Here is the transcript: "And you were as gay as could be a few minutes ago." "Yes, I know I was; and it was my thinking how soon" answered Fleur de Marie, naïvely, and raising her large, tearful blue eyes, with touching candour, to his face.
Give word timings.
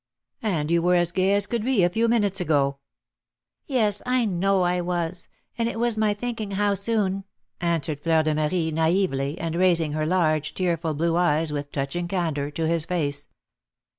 "And 0.41 0.71
you 0.71 0.81
were 0.81 0.95
as 0.95 1.11
gay 1.11 1.33
as 1.33 1.45
could 1.45 1.63
be 1.63 1.83
a 1.83 1.89
few 1.91 2.07
minutes 2.07 2.41
ago." 2.41 2.79
"Yes, 3.67 4.01
I 4.03 4.25
know 4.25 4.63
I 4.63 4.81
was; 4.81 5.27
and 5.59 5.69
it 5.69 5.77
was 5.77 5.95
my 5.95 6.15
thinking 6.15 6.49
how 6.57 6.73
soon" 6.73 7.23
answered 7.61 8.01
Fleur 8.01 8.23
de 8.23 8.33
Marie, 8.33 8.71
naïvely, 8.71 9.35
and 9.37 9.53
raising 9.55 9.91
her 9.91 10.07
large, 10.07 10.55
tearful 10.55 10.95
blue 10.95 11.17
eyes, 11.17 11.53
with 11.53 11.71
touching 11.71 12.07
candour, 12.07 12.49
to 12.49 12.65
his 12.65 12.85
face. 12.85 13.27